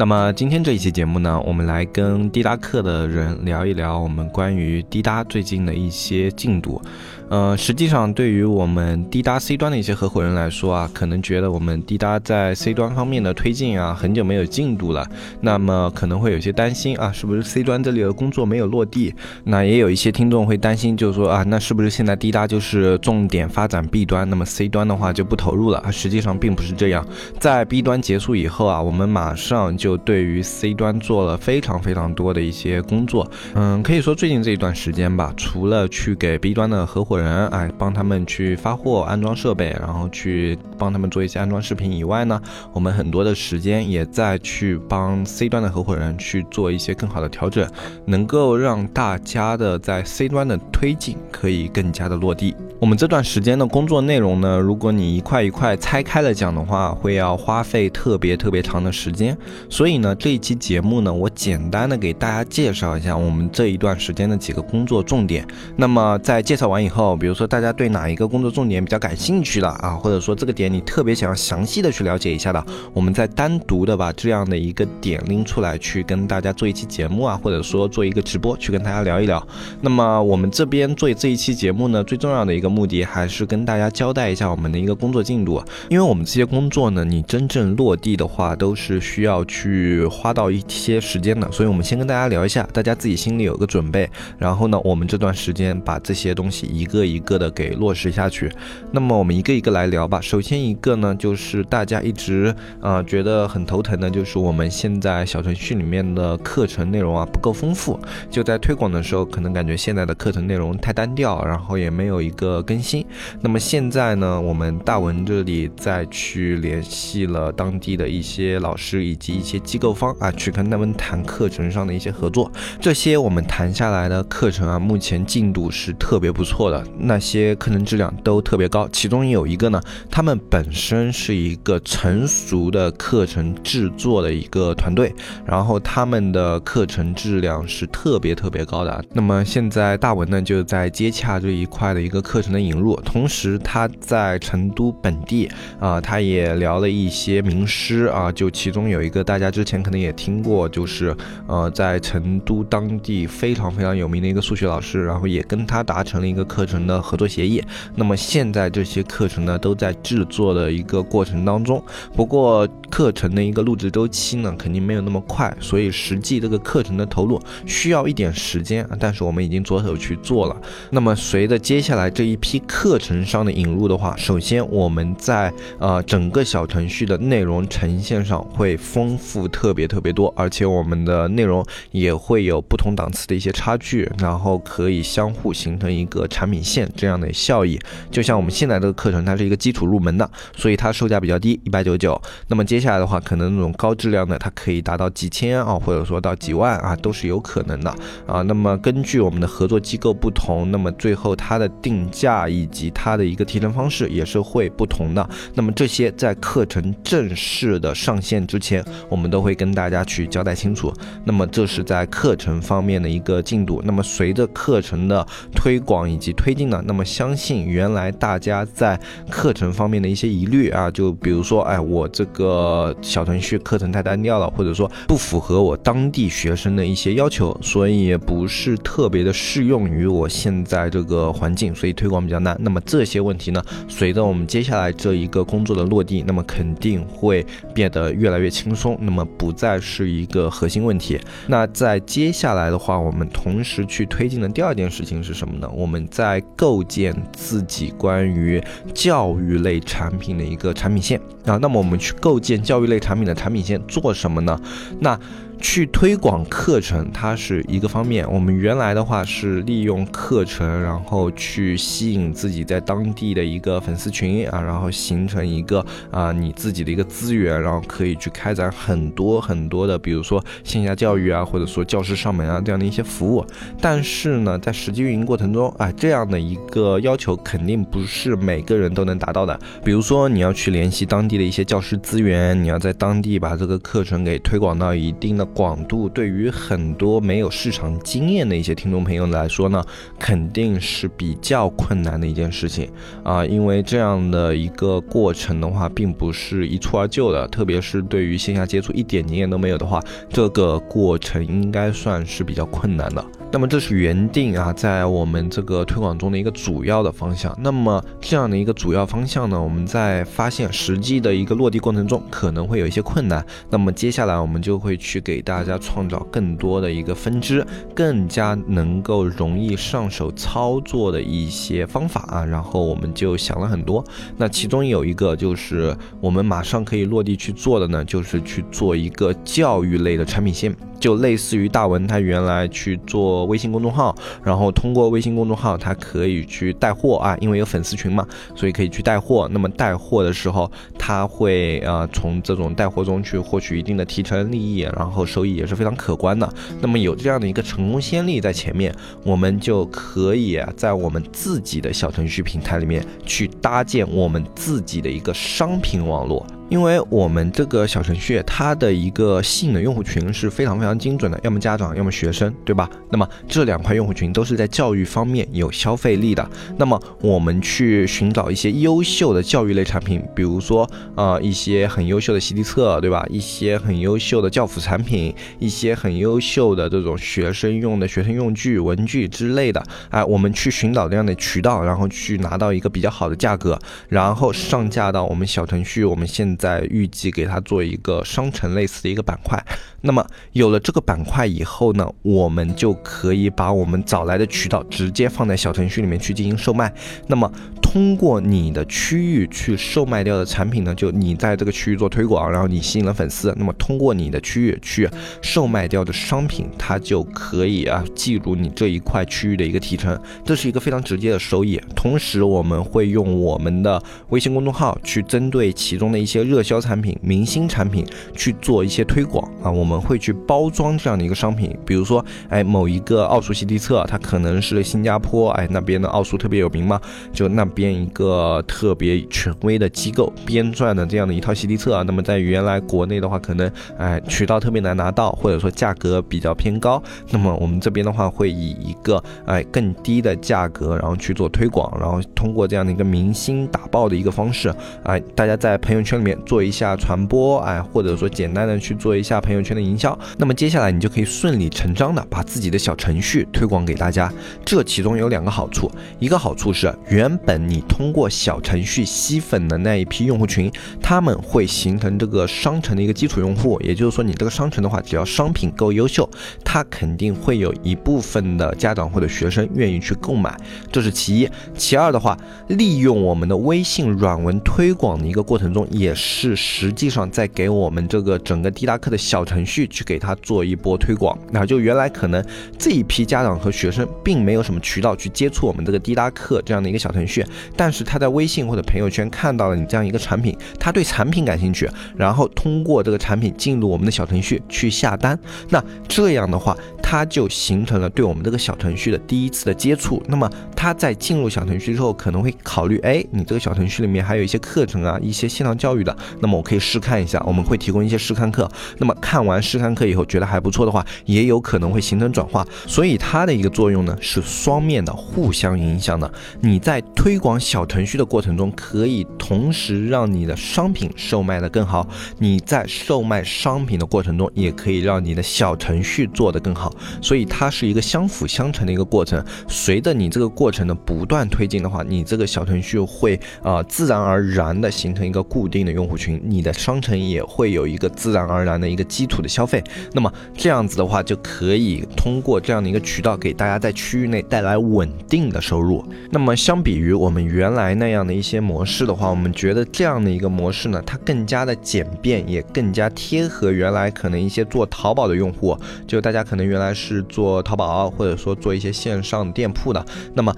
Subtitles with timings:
[0.00, 6.80] 那么今天这一期节目呢，我们来跟滴答课的人聊一聊我们关于滴答最近的一些进度。
[7.28, 15.06] 呃，实际上对于我们滴答 C 端的一些合伙人来说啊，可能觉得我们滴答在 C 端方面的推进啊，很久没有进度了，
[15.40, 19.14] 那么可能会有些担心啊，是不是 C 端这里的工作没有落地？
[19.44, 25.92] 那也有一些听众会担心，就是说啊，那是不是现在滴答就是重点发展 B 端，那么 C 端的话就不投入了？
[25.92, 27.06] 实际上并不是这样，
[27.38, 33.30] 在 B 端结束以后啊，我们马上就就对于 C 端做了非常非常多的一些工作。
[33.54, 37.20] 嗯，可以说最近这一段时间吧，除了去给 B 端的合伙人。
[37.20, 42.40] 人哎，帮他们去发货、安装设备，然后去帮他们做一些安装视频以外呢，
[42.72, 47.68] 我们很多的时间也在去帮 C 端的合伙人去做一些更好的调整，
[48.06, 52.56] 能够让大家的在 C 端的推进可以更加的落地。
[52.80, 59.36] 我们这段时间的工作内容呢，如果你一块一块拆开了讲的话，会要花费特别特别长的时间。
[59.68, 65.42] 所所以呢，这一期节目呢，我简单的给大家介绍一下我们这一段时间的几个工作重点。
[65.74, 79.42] 那么在介绍完以后，比如说大家对哪一个工作重点比较感兴趣了啊，或者说这个点你特别想要详细的去了解一下的，我们再单独的把这样的一个点拎出来，去跟大家做一期节目啊，或者说做一个直播，去跟大家聊一聊。
[79.80, 82.68] 那么我们这边做这一期节目呢，最重要的一个。
[82.68, 94.08] 目的还是跟大家交代一下我们的一个工作进度，因为我们这些工作呢，你真正落地的话，都是需要去去花到一些时间的，所以我们先跟大家聊一下，大家自己心里有个准备。
[94.38, 98.50] 然后呢，我们这段时间把这些东西一个一个的给落实下去。
[98.90, 100.18] 那么我们一个一个来聊吧。
[100.20, 108.00] 首先一个呢，就是大家一直啊觉得很头疼的，就是我们现在小程序里面的课程内容啊不够丰富，
[108.30, 112.60] 就在推广的时候，可能感觉现在的课程内容太单调，然后也没有一个。
[112.70, 113.04] 更新。
[113.40, 122.52] 那么现在呢，我们大文这里再去联系了当地的一些老师以及一些机构方啊，去跟他们谈课程上的一些合作。
[122.78, 128.86] 这些我们谈下来的课程啊，目前进度是特别不错的，那些课程质量都特别高。
[128.92, 129.80] 其中有一个呢，
[130.10, 135.14] 他们本身是一个成熟的课程制作的一个团队，
[135.46, 139.02] 然后他们的课程质量是特别特别高的。
[139.14, 142.50] 那么现在大文呢，就在接洽这一块的一个课程。
[142.50, 157.62] 的引入，同时他在成都本地啊，他也聊了一些名师啊，就其中有一个大大家之前可能也听过，就是呃，在成都当地非常非常有名的一个数学老师，然后也跟他达成了一个课程的合作协议。
[157.94, 161.82] 那么现在这些课程呢，都在制作的一个过程当中。
[162.14, 168.86] 不过课程的一个录制周期呢，肯定没有那么快，所以实际这个课程的投入需要一点时间。
[168.98, 170.56] 但是我们已经着手去做了。
[170.90, 187.78] 那么随着接下来这一批课程上的引入的话，首先我们在呃整个小程序的内容呈现上会丰富特别特别多，而且我们的内容也会有不同档次的一些差距，然后可以相互形成一个产品线这样的效益。
[188.10, 192.20] 就像我们现在这个课程，它是一个基础入门的，所以它售价比较低，一百九十九。
[192.48, 197.94] 那么接下来的话，可能那种高质量的，它可以达到几千啊，或者说到几万啊，都是有可能的
[198.26, 198.42] 啊。
[198.42, 202.40] 那么根据我们的合作机构不同，那么最后它的定价。
[202.50, 205.28] 以及它的一个提成方式也是会不同的。
[205.54, 210.90] 那么这些在课程正式的上线之前，我我们都会跟大家去交代清楚。
[211.24, 213.82] 那么这是在课程方面的一个进度。
[213.84, 218.98] 那么随着课程的推广以及推进呢，那么相信原来大家在
[219.28, 232.20] 课程方面的一些疑虑啊，就比如说，哎，我这个小程序课程太单调了，或者说不符合我当地学生的一些要求，所以不是特别的适用于我现在这个环境，所以推广。
[232.20, 237.44] 比较难，那么这些问题呢，随着我们接下来这一个工作的落地，那么肯定会
[237.74, 241.18] 变得越来越轻松，那么不再是一个核心问题。
[241.48, 245.68] 那在接下来的话，我们同时去推进的第二件事情是什么呢？
[245.74, 248.62] 我们在构建自己关于
[248.94, 251.58] 教育类产品的一个产品线啊。
[251.60, 254.56] 那么我们去构建教育类产品的产品线做什么呢？
[255.00, 255.18] 那
[255.60, 258.26] 去推广课程，它是一个方面。
[258.32, 273.44] 我们原来的话是利用课程，然后去吸引自己在当地的一个粉丝群啊，然后形成一个啊你自己的一个资源，然后可以去开展很多很多的，比如说线下教育啊，或者说教师上门啊这样的一些服务。
[273.80, 279.58] 但是呢，在实际运营过程中啊，这样的一个要求肯定不是每个人都能达到的。
[279.84, 289.84] 比如说你要去联系当地的一些教师资源，你要在当地把这个课程给推广到一定的广度，对于很多没有市场经验的一些听众朋友来说呢，
[290.18, 292.90] 肯定是比较困难的一件事情
[293.22, 303.24] 啊，因为这样的一个过程的话，并不是一蹴而就的，特别是对于线下接触一点经验都没有的话，这个过程应该算是比较困难的。
[303.52, 307.52] 那么这是原定啊，在我们这个推广中的一个主要的方向。
[307.60, 313.44] 那么这样的一个主要方向呢，我们在发现实际的一个落地过程中可能会有一些困难。
[313.68, 322.44] 那么接下来我们就会去给大家创造更多的一个分支，更加能够容易上手操作的一些方法啊。
[322.44, 324.04] 然后我们就想了很多，
[324.36, 330.72] 那其中有一个就是我们马上可以落地去做的呢，就是去做一个教育类的产品线。
[331.00, 334.14] 就类似于大文，他原来去做微信公众号，
[334.44, 338.24] 然后通过微信公众号，他可以去带货啊，因为有粉丝群嘛，
[338.54, 339.48] 所以可以去带货。
[339.50, 346.48] 那么带货的时候，他会呃从这种带货中去获取一定的提成利益，然后收益也是非常可观的。
[346.80, 348.94] 那么有这样的一个成功先例在前面，
[349.24, 356.46] 我们就可以在我们自己的小程序平台里面去搭建我们自己的一个商品网络。
[356.70, 362.88] 因为我们这个小程序，它的一个吸引的用户群是非常非常精准的，要么家长，要么学生，对吧？
[363.10, 366.48] 那么这两块用户群都是在教育方面有消费力的。
[366.78, 373.26] 那么我们去寻找一些优秀的教育类产品，比如说呃一些很优秀的习题册，对吧？
[373.28, 383.76] 一些很优秀的教辅产品，一些很优秀的这种学生用的学生用具、文具之类的，哎，我们去寻找这样的渠道，然后去拿到一个比较好的价格，
[384.08, 389.58] 然后上架到我们小程序，我们现在预计给它做一个商城类似的一个板块。
[390.02, 396.92] 那么有了这个板块以后呢，我们就可以把我们找来的渠道直接放在小程序里面去进行售卖。
[397.26, 397.50] 那么
[397.82, 405.08] 通过你的区域去售卖掉的产品呢，就你在这个区域做推广，然后你吸引了粉丝，那么通过你的区域去
[405.42, 411.80] 售卖掉的商品，它就可以啊记录你这一块区域的一个提成，这是一个非常直接的收益。
[411.94, 418.04] 同时我们会用我们的微信公众号去针对其中的一些热销产品、明星产品
[418.34, 420.00] 去做一些推广啊，我们。
[420.00, 427.00] 会去包装这样的一个商品，比如说，哎，某一个奥数习题册，它可能是新加坡，哎，那边的奥数特别有名嘛，
[427.32, 432.02] 就那边一个特别权威的机构编撰的这样的一套习题册啊。
[432.02, 437.00] 那么在原来国内的话，可能哎渠道特别难拿到，或者说价格比较偏高。
[437.30, 444.74] 那么我们这边的话，会以一个哎更低的价格，然后去做推广，然后通过这样的一个明星打爆的一个方式，
[445.04, 449.80] 哎，大家在朋友圈里面做一下传播，哎，或者说简单的去做一下朋友圈的。
[449.80, 454.30] 营销，那么接下来你就可以顺理成章的把自己的小程序推广给大家。
[454.62, 463.80] 这其中有两个好处，一个好处是原本你通过小程序吸粉的那一批用户群，他们会形成这个商城的一个基础用户。
[463.80, 466.28] 也就是说，你这个商城的话，只要商品够优秀，
[466.62, 470.54] 它肯定会有一部分的家长或者学生愿意去购买。
[470.92, 471.48] 这是其一。
[471.74, 472.36] 其二的话，
[472.68, 479.70] 利用我们的微信软文推广的一个过程中，也是实际上在给我们这个整个滴答课的小程序。
[479.88, 482.44] 去给他做一波推广，那就原来可能
[482.78, 487.44] 这一批家长和学生并没有什么渠道去接触我们这个滴答课这样的一个小程序，
[487.76, 496.76] 但是他在微信或者朋友圈看到了你这样一个产品，他对产品感兴趣，然后通过这个产品进入我们的小程序去下单，那这样的话。
[497.02, 500.22] 他就形成了对我们这个小程序的第一次的接触。
[500.28, 506.09] 那么他在进入小程序之后，可能会考虑，哎，你这个小程序里面还有一些课程啊，一些线上教育的，
[506.40, 507.42] 那么我可以试看一下。
[507.46, 508.70] 我们会提供一些试看课。
[508.98, 512.66] 那么看完试看课以后，觉得还不错的话，也有可能会形成转化。
[512.86, 516.30] 所以它的一个作用呢，是双面的，互相影响的。
[516.60, 522.06] 你在推广小程序的过程中，可以同时让你的商品售卖的更好。
[522.38, 526.92] 你在售卖商品的过程中，也可以让你的小程序做得更好。
[527.20, 529.42] 所以它是一个相辅相成的一个过程。
[529.68, 539.84] 随着你这个过程的不断推进的话，你这个小程序会啊自然而然的形成一个固定的用用户群，你的商城也会有一个自然而然的一个基础的消费。
[540.14, 546.02] 那么这样子的话，就可以通过这样的一个渠道给大家在区域内带来稳定的收入。
[546.30, 560.54] 那么相比于我们原来那样的一些模式的话，我们觉得这样的一个模式呢，它更加的简便，也更加贴合原来可能一些做淘宝的用户，就大家可能原来是做淘宝或者说做一些线上店铺的，那么。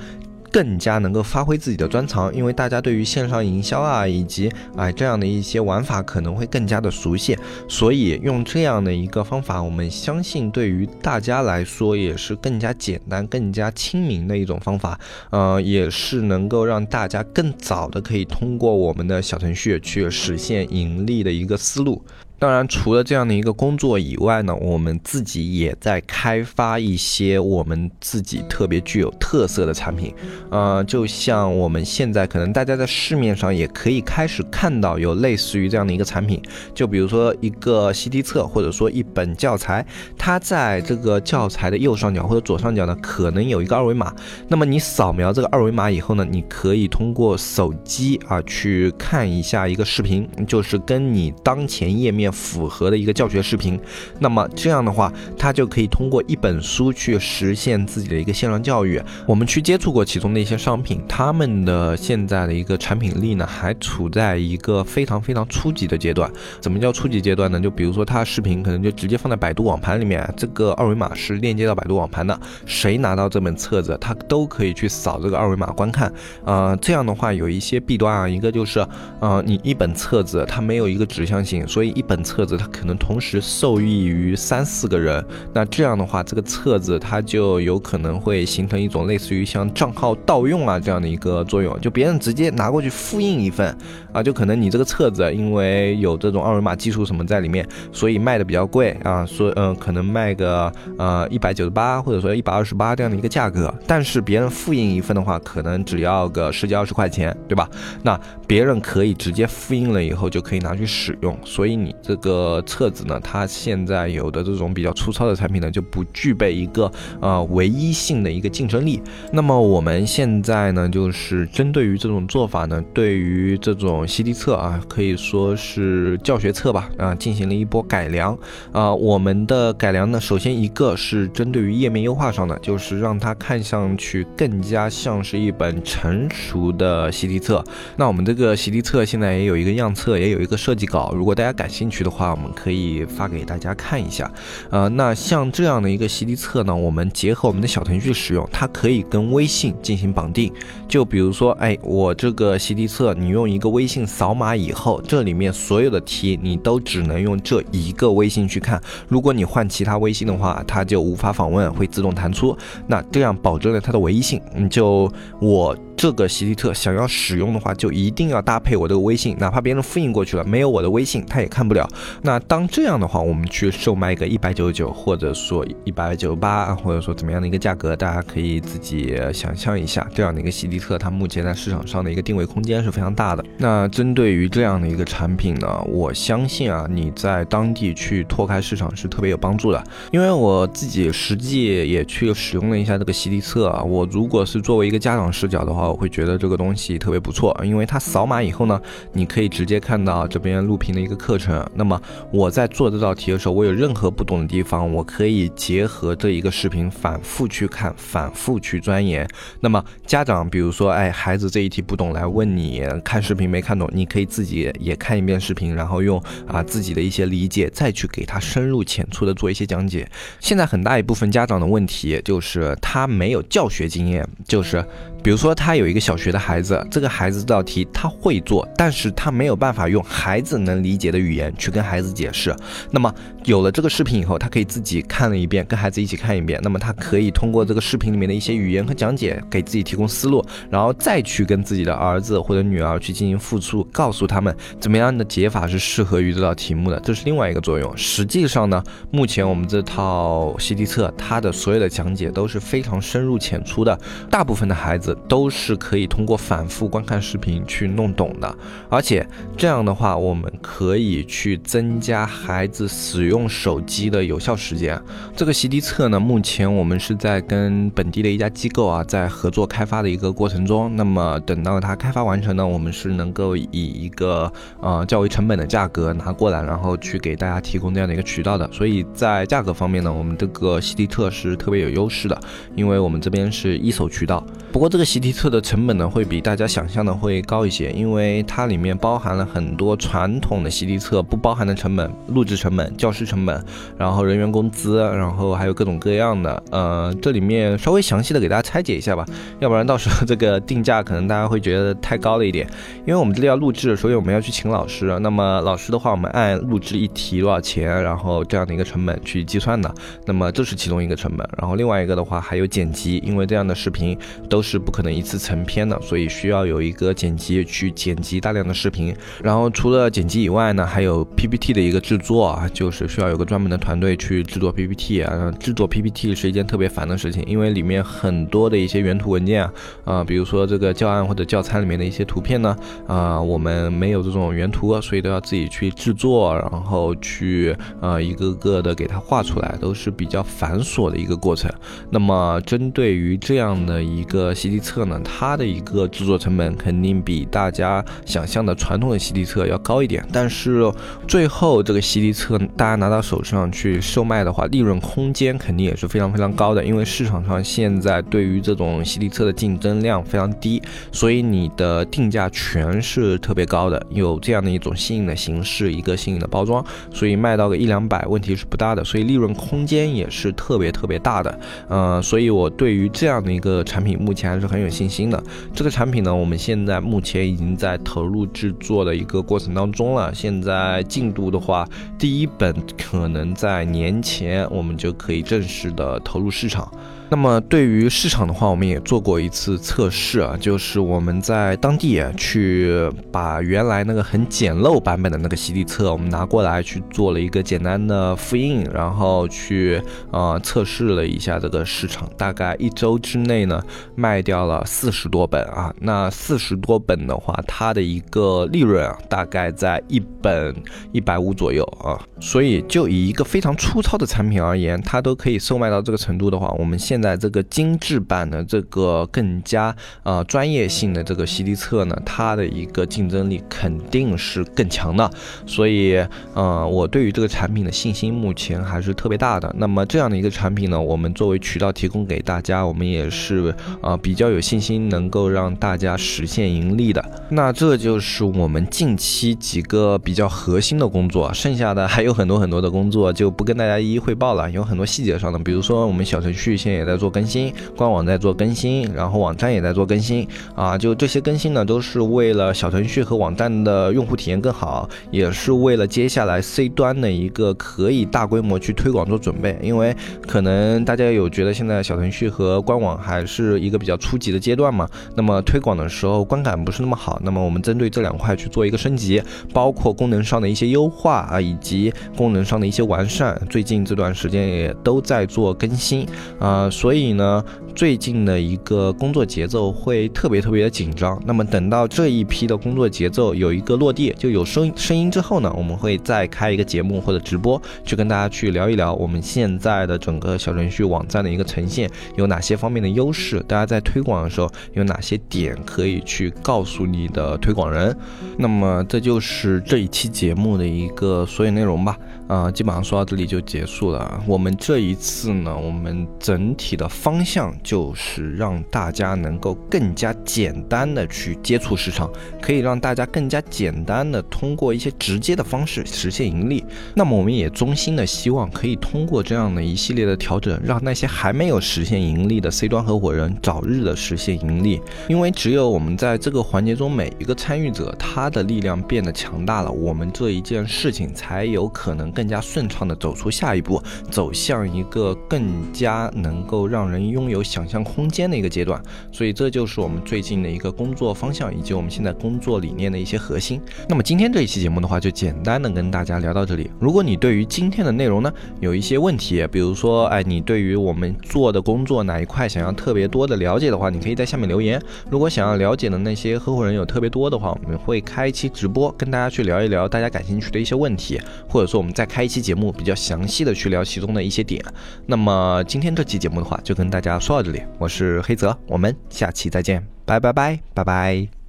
[0.53, 22.05] 更加能够发挥自己的专长，因为大家对于线上营销啊，以及啊这样的一些玩法可能会更加的熟悉，所以用这样的一个方法，我们相信对于大家来说也是更加简单、更加亲民的一种方法，呃，也是能够让大家更早的可以通过我们的小程序去实现盈利的一个思路。
[22.43, 30.13] 当然，除了这样的一个工作以外呢，我们自己也在开发一些我们自己特别具有特色的产品。
[30.51, 36.43] 呃，就像我们现在可能大家在市面上也可以开始看到有类似于这样的一个产品，
[36.75, 39.87] 就比如说一个习题册或者说一本教材，
[40.19, 44.13] 它在这个教材的右上角或者左上角呢，可能有一个二维码。
[44.49, 52.32] 那么你扫描这个二维码以后呢，你可以通过手机啊去看一下一个视频，就是跟你当前页面。
[52.33, 53.79] 符合的一个教学视频，
[54.19, 59.01] 那么这样的话，他就可以通过一本书去实现自己的一个线上教育。
[59.27, 66.31] 我们去接触过其中的一些商品，他们的现在的一个产品力呢，还处在一个非常非常初级的阶段。
[66.61, 67.61] 怎么叫初级阶段呢？
[67.61, 76.11] 就比如说，他视频可能就直接放在百度网盘里面，这个二维码是链接到百度网盘的，谁拿到这本册子，他都可以去扫这个二维码观看。
[76.45, 78.87] 呃，这样的话有一些弊端啊，一个就是，
[79.21, 82.22] 呃，你一本册子它没有一个指向性，所以一本。
[82.23, 93.77] 册子它可能同时受益于三四个人，那这样的话，这个册子它就有可能会形成一种类似于像账号盗用啊这样的一个作用，就别人直接拿过去复印一份
[94.13, 107.69] 啊，就可能你这个册子因为有这种二维码技术什么在里面，所以卖的比较贵啊，说嗯可能卖个呃一百九十八或者说一百二十八这样的一个价格，但是别人复印一份的话，可能只要个十几二十块钱，对吧？
[108.03, 111.95] 那别人可以直接复印了以后就可以拿去使用，所以你。
[112.03, 116.91] 这个册子呢，它现在有的这种比较粗糙的产品呢，就不具备一个
[117.21, 119.01] 呃唯一性的一个竞争力。
[119.33, 128.39] 那么我们现在呢，就是针对于这种做法呢，对于这种习题册啊，可以说是教学册吧，啊，进行了一波改良。
[128.73, 137.65] 啊，我们的改良呢，首先一个是针对于页面优化上的，就是让它看上去更加像是一本成熟的习题册。
[137.97, 142.03] 那我们这个习题册现在也有一个样册，也有一个设计稿，如果大家感兴趣。
[142.03, 144.29] 的话，我们可以发给大家看一下。
[144.71, 150.53] 呃，那像这样的一个习题册呢，我们结合我们的小程序使用，它可以跟微信进行绑定。
[150.89, 158.81] 就比如说，哎，我这个习题册，你用一个微信扫码以后，这里面所有的题你都只能用这一个微信去看。
[159.09, 162.57] 如果你换其他微信的话，它就无法访问，会自动弹出。
[162.87, 164.41] 那这样保证了它的唯一性。
[164.57, 165.77] 你，就我。
[165.95, 171.89] 这个习题册想要使用的话，就一定要搭配我这个微信，哪怕别人复印过去了，没有我的微信，他也看不了。
[172.23, 183.45] 那当这样的话，我们去售卖一个一百九十九，或者说一百九十八，或者说怎么样的一个价格，大家可以自己想象一下，这样的一个习题册，它目前在市场上的一个定位空间是非常大的。
[183.59, 195.83] 那那针对于这样的一个产品呢，我相信啊，你在当地去拓开市场是特别有帮助的，因为我自己实际也去使用了一下这个习题册啊，我如果是作为一个家长视角的话。
[195.83, 198.81] 我会觉得这个东西特别不错，因为它扫码以后呢，
[199.13, 201.69] 你可以直接看到这边录屏的一个课程。
[201.75, 209.29] 那么我在做这道题的时候，我有任何不懂的地方，我可以结合这一个视频反复去看，反复去钻研。
[209.61, 220.09] 那么家长，比如说，哎，孩子这一题不懂来问你，看视频没看懂，你可以自己也看一遍视频，然后用啊自己的一些理解再去给他深入浅出的做一些讲解。
[220.41, 224.85] 现在很大一部分家长的问题就是他没有教学经验，就是
[225.23, 225.93] 比如说他有。
[225.93, 232.57] 一个小学的孩子，这个孩子这道题他会做，但是他没有办法用孩子能理解的语言去跟孩子解释。
[232.91, 233.15] 那么
[233.45, 236.59] 有了这个视频以后，他可以自己看了一遍，跟孩子一起看一遍。
[236.63, 246.99] 那么他可以通过这个视频里面的一些语言和讲解，给自己提供思路，然后再去跟自己的儿子或者女儿去进行复述，告诉他们怎么样的解法是适合于这道题目的。
[247.01, 247.95] 这是另外一个作用。
[247.95, 253.99] 实际上呢，目前我们这套习题册，它的所有的讲解都是非常深入浅出的，
[254.31, 255.77] 大部分的孩子都是。
[255.83, 258.57] 可以通过反复观看视频去弄懂的，
[258.89, 259.27] 而且
[259.57, 265.01] 这样的话，我们可以去增加孩子使用手机的有效时间。
[265.37, 270.95] 这个习题册呢，目前我们是在跟本地的一家机构啊，在合作开发的一个过程中。
[270.95, 274.51] 那么等到它开发完成呢，我们是能够以一个
[274.81, 278.71] 呃较为成本的价格拿过来，然后去给大家提供这样的一个渠道的。
[278.73, 282.41] 所以在价格方面呢，我们这个习题册是特别有优势的，
[282.77, 284.45] 因为我们这边是一手渠道。
[284.73, 285.02] 不过这个。
[285.03, 293.65] 个习题册的成本呢，会比大家想象的会高一些，因为它里面包含了很多传统的习题册不包含的成本，录制成本、教师成本，
[293.99, 296.63] 然后人员工资，然后还有各种各样的。
[296.71, 299.27] 呃，这里面稍微详细的给大家拆解一下吧，
[299.59, 302.65] 要不然到时候这个定价可能大家会觉得太高了一点。
[303.05, 305.19] 因为我们这里要录制，所以我们要去请老师。
[305.19, 309.93] 那么老师的话，我们按录制一题多少钱，然后这样的一个成本去计算的。
[310.27, 314.17] 那么这是其中一个成本，然后另外一个的话还有剪辑，因为这样的视频
[314.49, 319.15] 都是不可能一次成片的，所以需要有一个剪辑去剪辑大量的视频。
[319.43, 325.51] 然后除了剪辑以外呢，还有 PPT 的一个制作啊，就是需要有个专门的团队去制作 PPT 啊。
[325.59, 329.73] 制作 PPT 是一件特别烦的事情，因为里面很多的一些原图文件啊，
[330.05, 341.73] 啊，比如说这个教案或者教材里面的一些图片呢，啊，我们没有这种原图，所以都要自己去制作，然后去呃一个个的给它画出来，都是比较繁琐的一个过程。
[342.11, 350.93] 那么针对于这样的一个习题册呢，它的一个制作成本肯定比大家想象的传统的吸力册要高一点，但是
[351.27, 375.43] 最后这个吸力册大家拿到手上去售卖的话，利润空间肯定也是非常非常高的，因为市场上现在对于这种吸力册的竞争量非常低，所以你的定价权是特别高的，有这样的一种新颖的形式，一个新颖的包装，所以卖到个一两百问题是不大的，所以利润空间也是特别特别大的，嗯，所以我对于这样的一个产品目前还是很有信心的。
[375.75, 381.87] 这个产品呢，我们现在目前已经在投入制作的一个过程当中了，现在进度的话，
[382.19, 386.91] 第一本可能在年前我们就可以正式的投入市场。
[387.33, 399.99] 那么对于市场的话，我们也做过一次测试啊，就是我们在当地去把原来那个很简陋版本的那个习题册，我们拿过来去做了一个简单的复印，然后去
[400.31, 403.83] 呃测试了一下这个市场，大概一周之内呢
[404.15, 405.91] 卖掉了四十多本啊。
[406.01, 410.77] 那四十多本的话，它的一个利润啊，大概在一本
[411.13, 412.21] 一百五左右啊。
[412.43, 425.31] 所以就以一个非常粗糙的产品而言，它都可以售卖到这个程度的话，我们现在这个精致版的这个更加呃专业性的这个习题册呢，它的一个竞争力肯定是更强的，
[425.65, 426.17] 所以
[426.53, 429.73] 呃我对于这个产品的信心目前还是特别大的。
[429.79, 437.25] 那么这样的一个产品呢，我们作为渠道提供给大家，我们也是呃比较有信心能够让大家实现盈利的。
[437.49, 447.12] 那这就是我们近期几个比较核心的工作，剩下的还有很多很多的工作就不跟大家一一汇报了，有很多细节上的，比如说我们小程序现在也在。
[447.13, 459.79] 在做更新，官网在做更新，然后网站也在做更新啊，就这些更新呢，都是为了小程序和网站的用户体验更好，也是为了接下来 C 端的一个可以大规模去推广做准备。
[459.83, 469.43] 因为可能大家有觉得现在小程序和官网还是一个比较初级的阶段嘛，那么推广的时候观感不是那么好，那么我们针对这两块去做一个升级，
[469.75, 476.27] 包括功能上的一些优化啊，以及功能上的一些完善，最近这段时间也都在做更新
[476.59, 476.89] 啊。
[476.93, 477.65] 所以呢，
[477.97, 481.43] 最近的一个工作节奏会特别特别的紧张。
[481.47, 498.15] 那么等到这一批的工作节奏有一个落地，就有声声音之后呢，我们会再开一个节目或者直播，去跟大家去聊一聊我们现在的整个小程序网站的一个呈现有哪些方面的优势，大家在推广的时候有哪些点可以去告诉你的推广人。
[498.59, 502.19] 那么这就是这一期节目的一个所有内容吧。
[502.49, 504.43] 啊，基本上说到这里就结束了。
[504.47, 512.29] 我们这一次呢，我们整体的方向就是让大家能够更加简单的去接触市场，
[512.61, 516.85] 可以让大家更加简单的通过一些直接的方式实现盈利。
[517.15, 525.01] 那么我们也衷心的希望可以通过这样的一系列的调整，让那些还没有实现盈利的 C 端合伙人早日的实现盈利。
[525.29, 532.33] 因为只有我们在这个环节中每一个参与者他的力量变得强大了，我们这一件事情才有可能。
[532.33, 538.99] 更加顺畅的走出下一步，走向一个更加能够让人拥有想象空间的一个阶段。
[539.31, 543.81] 所以这就是我们最近的一个工作方向，以及我们现在工作理念的一些核心。
[544.09, 546.91] 那么今天这一期节目的话，就简单的跟大家聊到这里。
[546.99, 555.01] 如果你对于今天的内容呢有一些问题，比如说，哎，你对于我们做的工作哪一块想要特别多的了解的话，你可以在下面留言。
[555.31, 562.27] 如果想要了解的那些合伙人有特别多的话，我们会开一期直播，跟大家去聊一聊大家感兴趣的一些问题，或者说我们再。
[562.33, 564.83] 开一期节目，比较详细的去聊其中的一些点。
[565.27, 567.83] 那么今天这期节目的话，就跟大家说到这里。
[567.99, 571.62] 我是黑泽，我们下期再见，拜拜拜拜拜。